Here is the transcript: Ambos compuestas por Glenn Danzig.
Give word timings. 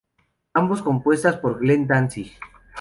Ambos 0.55 0.81
compuestas 0.81 1.37
por 1.37 1.59
Glenn 1.59 1.85
Danzig. 1.85 2.33